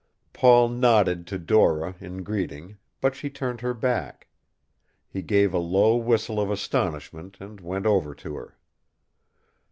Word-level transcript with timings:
Paul 0.33 0.69
nodded 0.69 1.27
to 1.27 1.37
Dora 1.37 1.93
in 1.99 2.23
greeting, 2.23 2.79
but 3.01 3.13
she 3.13 3.29
turned 3.29 3.61
her 3.61 3.75
back. 3.75 4.27
He 5.07 5.21
gave 5.21 5.53
a 5.53 5.59
low 5.59 5.95
whistle 5.95 6.39
of 6.41 6.49
astonishment 6.49 7.37
and 7.39 7.61
went 7.61 7.85
over 7.85 8.15
to 8.15 8.35
her. 8.37 8.57